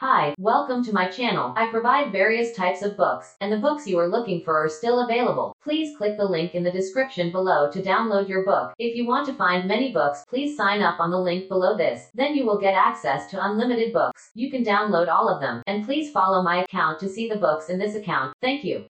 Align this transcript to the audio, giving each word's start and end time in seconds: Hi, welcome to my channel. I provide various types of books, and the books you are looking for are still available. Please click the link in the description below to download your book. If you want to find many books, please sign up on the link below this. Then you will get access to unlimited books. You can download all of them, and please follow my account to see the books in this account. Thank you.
Hi, 0.00 0.32
welcome 0.38 0.84
to 0.84 0.92
my 0.92 1.08
channel. 1.08 1.52
I 1.56 1.72
provide 1.72 2.12
various 2.12 2.56
types 2.56 2.82
of 2.82 2.96
books, 2.96 3.34
and 3.40 3.52
the 3.52 3.56
books 3.56 3.84
you 3.84 3.98
are 3.98 4.06
looking 4.08 4.44
for 4.44 4.56
are 4.56 4.68
still 4.68 5.04
available. 5.04 5.56
Please 5.60 5.96
click 5.96 6.16
the 6.16 6.24
link 6.24 6.54
in 6.54 6.62
the 6.62 6.70
description 6.70 7.32
below 7.32 7.68
to 7.72 7.82
download 7.82 8.28
your 8.28 8.44
book. 8.44 8.74
If 8.78 8.94
you 8.94 9.08
want 9.08 9.26
to 9.26 9.34
find 9.34 9.66
many 9.66 9.92
books, 9.92 10.22
please 10.28 10.56
sign 10.56 10.82
up 10.82 11.00
on 11.00 11.10
the 11.10 11.18
link 11.18 11.48
below 11.48 11.76
this. 11.76 12.10
Then 12.14 12.36
you 12.36 12.46
will 12.46 12.60
get 12.60 12.74
access 12.74 13.28
to 13.32 13.44
unlimited 13.44 13.92
books. 13.92 14.30
You 14.36 14.52
can 14.52 14.64
download 14.64 15.08
all 15.08 15.28
of 15.28 15.40
them, 15.40 15.64
and 15.66 15.84
please 15.84 16.12
follow 16.12 16.44
my 16.44 16.62
account 16.62 17.00
to 17.00 17.08
see 17.08 17.28
the 17.28 17.34
books 17.34 17.68
in 17.68 17.80
this 17.80 17.96
account. 17.96 18.34
Thank 18.40 18.62
you. 18.62 18.86